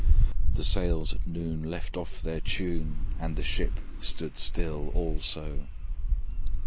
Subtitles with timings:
[0.51, 5.67] The sails at noon left off their tune, And the ship stood still also.